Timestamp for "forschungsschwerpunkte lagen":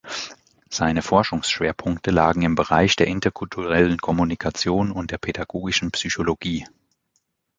1.03-2.41